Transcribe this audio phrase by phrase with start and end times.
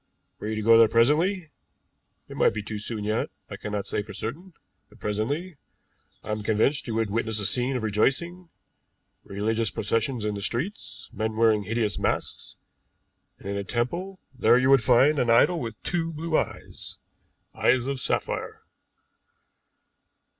[0.39, 1.51] Were you to go there presently
[2.27, 4.53] it might be too soon yet, I cannot say for certain
[4.89, 5.57] but presently,
[6.23, 8.49] I am convinced you would witness a scene of rejoicing,
[9.23, 12.55] religious processions in the streets, men wearing hideous masks;
[13.37, 16.95] and in a temple there you would find an idol with two blue eyes
[17.53, 18.63] eyes of sapphire."